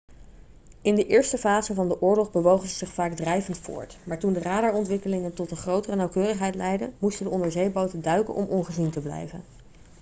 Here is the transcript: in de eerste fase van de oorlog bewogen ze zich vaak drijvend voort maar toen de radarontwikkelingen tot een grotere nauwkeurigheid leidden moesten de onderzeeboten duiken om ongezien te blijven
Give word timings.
in 0.81 0.95
de 0.95 1.05
eerste 1.07 1.37
fase 1.37 1.73
van 1.73 1.87
de 1.87 2.01
oorlog 2.01 2.31
bewogen 2.31 2.69
ze 2.69 2.75
zich 2.75 2.89
vaak 2.93 3.13
drijvend 3.13 3.57
voort 3.57 3.97
maar 4.05 4.19
toen 4.19 4.33
de 4.33 4.39
radarontwikkelingen 4.41 5.33
tot 5.33 5.51
een 5.51 5.57
grotere 5.57 5.95
nauwkeurigheid 5.95 6.55
leidden 6.55 6.93
moesten 6.99 7.25
de 7.25 7.31
onderzeeboten 7.31 8.01
duiken 8.01 8.33
om 8.33 8.45
ongezien 8.45 8.89
te 8.91 9.01
blijven 9.01 9.43